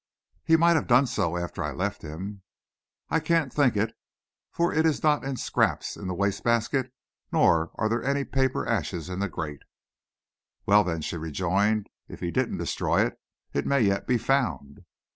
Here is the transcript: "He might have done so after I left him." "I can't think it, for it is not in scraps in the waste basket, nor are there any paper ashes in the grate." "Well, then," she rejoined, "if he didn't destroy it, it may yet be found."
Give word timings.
"He 0.43 0.57
might 0.57 0.73
have 0.77 0.87
done 0.87 1.05
so 1.05 1.37
after 1.37 1.63
I 1.63 1.71
left 1.71 2.01
him." 2.01 2.41
"I 3.11 3.19
can't 3.19 3.53
think 3.53 3.77
it, 3.77 3.93
for 4.51 4.73
it 4.73 4.83
is 4.83 5.03
not 5.03 5.23
in 5.23 5.37
scraps 5.37 5.95
in 5.95 6.07
the 6.07 6.15
waste 6.15 6.43
basket, 6.43 6.91
nor 7.31 7.69
are 7.75 7.87
there 7.87 8.03
any 8.03 8.23
paper 8.23 8.65
ashes 8.67 9.09
in 9.11 9.19
the 9.19 9.29
grate." 9.29 9.61
"Well, 10.65 10.83
then," 10.83 11.01
she 11.01 11.17
rejoined, 11.17 11.87
"if 12.07 12.19
he 12.19 12.31
didn't 12.31 12.57
destroy 12.57 13.05
it, 13.05 13.19
it 13.53 13.67
may 13.67 13.81
yet 13.81 14.07
be 14.07 14.17
found." 14.17 14.85